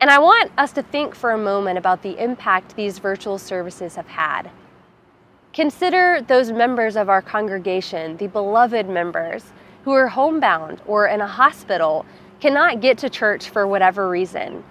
And 0.00 0.08
I 0.08 0.18
want 0.18 0.50
us 0.56 0.72
to 0.72 0.82
think 0.82 1.14
for 1.14 1.32
a 1.32 1.38
moment 1.38 1.76
about 1.76 2.02
the 2.02 2.18
impact 2.18 2.74
these 2.74 2.98
virtual 2.98 3.38
services 3.38 3.94
have 3.96 4.08
had. 4.08 4.50
Consider 5.52 6.22
those 6.26 6.50
members 6.50 6.96
of 6.96 7.10
our 7.10 7.20
congregation, 7.20 8.16
the 8.16 8.26
beloved 8.26 8.88
members, 8.88 9.52
who 9.84 9.92
are 9.92 10.08
homebound 10.08 10.80
or 10.86 11.08
in 11.08 11.20
a 11.20 11.26
hospital, 11.26 12.06
cannot 12.40 12.80
get 12.80 12.96
to 12.98 13.10
church 13.10 13.50
for 13.50 13.66
whatever 13.66 14.08
reason. 14.08 14.64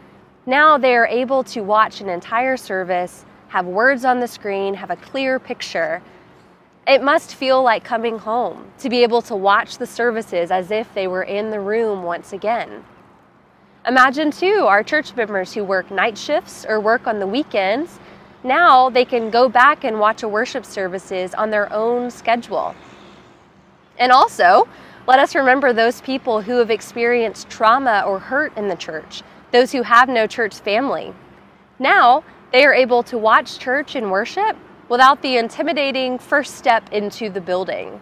Now 0.47 0.75
they 0.75 0.95
are 0.95 1.05
able 1.05 1.43
to 1.43 1.61
watch 1.61 2.01
an 2.01 2.09
entire 2.09 2.57
service, 2.57 3.25
have 3.49 3.67
words 3.67 4.05
on 4.05 4.19
the 4.19 4.27
screen, 4.27 4.73
have 4.73 4.89
a 4.89 4.95
clear 4.95 5.37
picture. 5.37 6.01
It 6.87 7.03
must 7.03 7.35
feel 7.35 7.61
like 7.61 7.83
coming 7.83 8.17
home 8.17 8.71
to 8.79 8.89
be 8.89 9.03
able 9.03 9.21
to 9.23 9.35
watch 9.35 9.77
the 9.77 9.85
services 9.85 10.49
as 10.49 10.71
if 10.71 10.91
they 10.93 11.07
were 11.07 11.23
in 11.23 11.51
the 11.51 11.59
room 11.59 12.03
once 12.03 12.33
again. 12.33 12.83
Imagine, 13.87 14.31
too, 14.31 14.65
our 14.67 14.83
church 14.83 15.15
members 15.15 15.53
who 15.53 15.63
work 15.63 15.91
night 15.91 16.17
shifts 16.17 16.65
or 16.67 16.79
work 16.79 17.05
on 17.05 17.19
the 17.19 17.27
weekends. 17.27 17.99
Now 18.43 18.89
they 18.89 19.05
can 19.05 19.29
go 19.29 19.47
back 19.47 19.83
and 19.83 19.99
watch 19.99 20.23
a 20.23 20.27
worship 20.27 20.65
services 20.65 21.35
on 21.35 21.51
their 21.51 21.71
own 21.71 22.09
schedule. 22.09 22.75
And 23.99 24.11
also, 24.11 24.67
let 25.07 25.19
us 25.19 25.35
remember 25.35 25.73
those 25.73 26.01
people 26.01 26.41
who 26.41 26.57
have 26.57 26.71
experienced 26.71 27.49
trauma 27.49 28.03
or 28.07 28.17
hurt 28.19 28.57
in 28.57 28.67
the 28.67 28.75
church 28.75 29.23
those 29.51 29.73
who 29.73 29.83
have 29.83 30.07
no 30.07 30.25
church 30.25 30.55
family. 30.59 31.13
Now, 31.77 32.23
they 32.53 32.65
are 32.65 32.73
able 32.73 33.03
to 33.03 33.17
watch 33.17 33.59
church 33.59 33.95
and 33.95 34.09
worship 34.09 34.55
without 34.91 35.21
the 35.21 35.37
intimidating 35.37 36.19
first 36.19 36.55
step 36.55 36.91
into 36.91 37.29
the 37.29 37.39
building. 37.39 38.01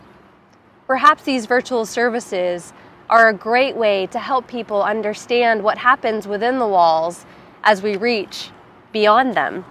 Perhaps 0.88 1.22
these 1.22 1.46
virtual 1.46 1.86
services 1.86 2.74
are 3.12 3.29
a 3.29 3.34
great 3.34 3.75
way 3.75 4.08
to 4.08 4.17
help 4.17 4.48
people 4.48 4.81
understand 4.81 5.63
what 5.63 5.77
happens 5.77 6.27
within 6.27 6.58
the 6.58 6.67
walls 6.67 7.27
as 7.63 7.84
we 7.84 7.96
reach 7.96 8.50
beyond 8.91 9.36
them. 9.36 9.63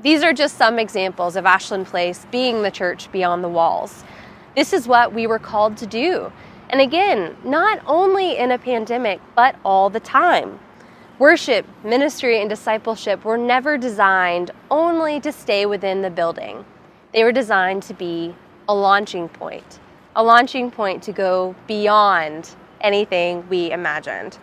These 0.00 0.22
are 0.22 0.32
just 0.32 0.56
some 0.56 0.78
examples 0.78 1.34
of 1.34 1.44
Ashland 1.44 1.86
Place 1.86 2.28
being 2.30 2.62
the 2.62 2.70
church 2.70 3.10
beyond 3.10 3.42
the 3.42 3.48
walls. 3.48 4.04
This 4.54 4.72
is 4.72 4.86
what 4.86 5.12
we 5.12 5.26
were 5.26 5.40
called 5.40 5.76
to 5.78 5.86
do 5.86 6.32
and 6.70 6.80
again, 6.80 7.36
not 7.44 7.80
only 7.86 8.36
in 8.36 8.50
a 8.50 8.58
pandemic, 8.58 9.20
but 9.34 9.56
all 9.64 9.88
the 9.88 10.00
time. 10.00 10.58
Worship, 11.18 11.66
ministry, 11.82 12.40
and 12.40 12.48
discipleship 12.48 13.24
were 13.24 13.36
never 13.36 13.76
designed 13.76 14.52
only 14.70 15.18
to 15.20 15.32
stay 15.32 15.66
within 15.66 16.00
the 16.00 16.10
building. 16.10 16.64
They 17.12 17.24
were 17.24 17.32
designed 17.32 17.82
to 17.84 17.94
be 17.94 18.36
a 18.68 18.74
launching 18.74 19.28
point, 19.28 19.80
a 20.14 20.22
launching 20.22 20.70
point 20.70 21.02
to 21.02 21.12
go 21.12 21.56
beyond 21.66 22.50
anything 22.80 23.48
we 23.48 23.72
imagined, 23.72 24.38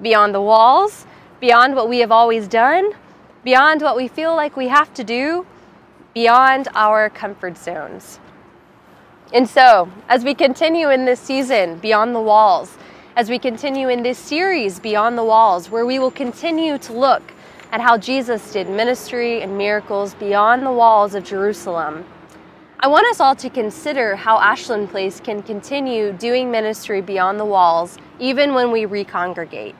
beyond 0.00 0.34
the 0.34 0.40
walls, 0.40 1.06
beyond 1.40 1.74
what 1.74 1.90
we 1.90 1.98
have 1.98 2.10
always 2.10 2.48
done, 2.48 2.92
beyond 3.44 3.82
what 3.82 3.94
we 3.94 4.08
feel 4.08 4.34
like 4.34 4.56
we 4.56 4.68
have 4.68 4.94
to 4.94 5.04
do, 5.04 5.46
beyond 6.14 6.68
our 6.74 7.10
comfort 7.10 7.58
zones. 7.58 8.18
And 9.34 9.46
so, 9.46 9.90
as 10.08 10.24
we 10.24 10.32
continue 10.32 10.88
in 10.88 11.04
this 11.04 11.20
season, 11.20 11.78
Beyond 11.80 12.14
the 12.14 12.20
Walls, 12.20 12.78
as 13.16 13.30
we 13.30 13.38
continue 13.38 13.88
in 13.88 14.02
this 14.02 14.18
series, 14.18 14.80
Beyond 14.80 15.16
the 15.16 15.22
Walls, 15.22 15.70
where 15.70 15.86
we 15.86 16.00
will 16.00 16.10
continue 16.10 16.78
to 16.78 16.92
look 16.92 17.22
at 17.70 17.80
how 17.80 17.96
Jesus 17.96 18.52
did 18.52 18.68
ministry 18.68 19.40
and 19.40 19.56
miracles 19.56 20.14
beyond 20.14 20.66
the 20.66 20.72
walls 20.72 21.14
of 21.14 21.22
Jerusalem, 21.22 22.04
I 22.80 22.88
want 22.88 23.06
us 23.06 23.20
all 23.20 23.36
to 23.36 23.48
consider 23.48 24.16
how 24.16 24.40
Ashland 24.40 24.90
Place 24.90 25.20
can 25.20 25.42
continue 25.42 26.12
doing 26.12 26.50
ministry 26.50 27.00
beyond 27.00 27.38
the 27.38 27.44
walls, 27.44 27.98
even 28.18 28.52
when 28.52 28.72
we 28.72 28.84
recongregate. 28.84 29.76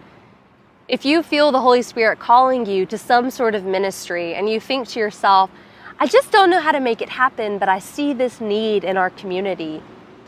If 0.87 1.05
you 1.05 1.23
feel 1.25 1.51
the 1.51 1.61
Holy 1.61 1.83
Spirit 1.83 2.21
calling 2.21 2.67
you 2.67 2.87
to 2.87 2.97
some 2.97 3.31
sort 3.31 3.57
of 3.57 3.65
ministry 3.65 4.35
and 4.35 4.49
you 4.49 4.61
think 4.61 4.87
to 4.89 5.01
yourself, 5.01 5.51
I 5.99 6.07
just 6.07 6.31
don't 6.31 6.51
know 6.51 6.61
how 6.61 6.73
to 6.73 6.81
make 6.81 7.03
it 7.03 7.09
happen, 7.09 7.59
but 7.59 7.69
I 7.69 7.81
see 7.81 8.13
this 8.13 8.41
need 8.41 8.85
in 8.85 8.97
our 8.97 9.11
community. 9.11 9.83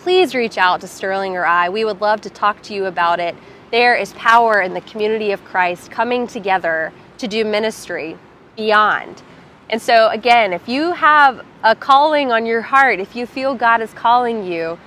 Please 0.06 0.36
reach 0.36 0.56
out 0.56 0.80
to 0.82 0.86
Sterling 0.86 1.34
or 1.36 1.44
I. 1.44 1.68
We 1.68 1.84
would 1.84 2.00
love 2.00 2.20
to 2.20 2.30
talk 2.30 2.62
to 2.62 2.72
you 2.72 2.84
about 2.84 3.18
it. 3.18 3.34
There 3.72 3.96
is 3.96 4.12
power 4.12 4.60
in 4.60 4.72
the 4.72 4.80
community 4.82 5.32
of 5.32 5.44
Christ 5.44 5.90
coming 5.90 6.28
together 6.28 6.92
to 7.18 7.26
do 7.26 7.44
ministry 7.44 8.16
beyond. 8.54 9.20
And 9.68 9.82
so, 9.82 10.08
again, 10.10 10.52
if 10.52 10.68
you 10.68 10.92
have 10.92 11.44
a 11.64 11.74
calling 11.74 12.30
on 12.30 12.46
your 12.46 12.62
heart, 12.62 13.00
if 13.00 13.16
you 13.16 13.26
feel 13.26 13.56
God 13.56 13.80
is 13.80 13.92
calling 13.94 14.44
you, 14.44 14.78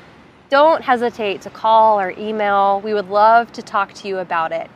don't 0.49 0.81
hesitate 0.81 1.41
to 1.41 1.49
call 1.49 1.99
or 1.99 2.11
email. 2.11 2.79
We 2.79 2.93
would 2.93 3.09
love 3.09 3.51
to 3.51 3.61
talk 3.61 3.91
to 3.95 4.07
you 4.07 4.19
about 4.19 4.53
it. 4.53 4.71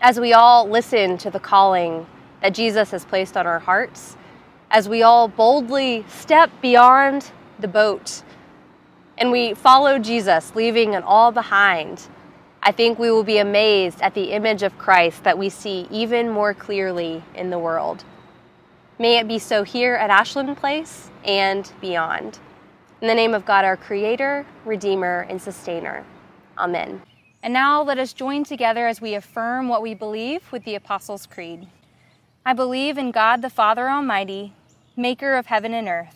As 0.00 0.18
we 0.18 0.32
all 0.32 0.68
listen 0.68 1.16
to 1.18 1.30
the 1.30 1.38
calling 1.38 2.08
that 2.42 2.54
Jesus 2.54 2.90
has 2.90 3.04
placed 3.04 3.36
on 3.36 3.46
our 3.46 3.60
hearts, 3.60 4.16
as 4.72 4.88
we 4.88 5.04
all 5.04 5.28
boldly 5.28 6.04
step 6.08 6.50
beyond 6.60 7.30
the 7.60 7.68
boat 7.68 8.24
and 9.18 9.30
we 9.30 9.54
follow 9.54 9.98
Jesus, 9.98 10.54
leaving 10.54 10.94
it 10.94 11.04
all 11.04 11.32
behind, 11.32 12.08
I 12.62 12.72
think 12.72 12.98
we 12.98 13.10
will 13.10 13.24
be 13.24 13.38
amazed 13.38 14.02
at 14.02 14.14
the 14.14 14.32
image 14.32 14.62
of 14.62 14.76
Christ 14.76 15.24
that 15.24 15.38
we 15.38 15.48
see 15.48 15.86
even 15.90 16.28
more 16.28 16.52
clearly 16.52 17.22
in 17.34 17.50
the 17.50 17.58
world. 17.58 18.04
May 18.98 19.18
it 19.18 19.28
be 19.28 19.38
so 19.38 19.62
here 19.62 19.94
at 19.94 20.10
Ashland 20.10 20.56
Place 20.56 21.10
and 21.24 21.70
beyond. 21.80 22.38
In 23.00 23.08
the 23.08 23.14
name 23.14 23.34
of 23.34 23.44
God, 23.44 23.64
our 23.64 23.76
Creator, 23.76 24.46
Redeemer, 24.64 25.26
and 25.28 25.40
Sustainer. 25.40 26.04
Amen. 26.58 27.02
And 27.42 27.52
now 27.52 27.82
let 27.82 27.98
us 27.98 28.12
join 28.12 28.42
together 28.42 28.86
as 28.86 29.00
we 29.00 29.14
affirm 29.14 29.68
what 29.68 29.82
we 29.82 29.94
believe 29.94 30.50
with 30.50 30.64
the 30.64 30.74
Apostles' 30.74 31.26
Creed. 31.26 31.68
I 32.44 32.52
believe 32.52 32.98
in 32.98 33.12
God 33.12 33.42
the 33.42 33.50
Father 33.50 33.88
Almighty, 33.88 34.54
maker 34.96 35.34
of 35.34 35.46
heaven 35.46 35.74
and 35.74 35.86
earth, 35.86 36.15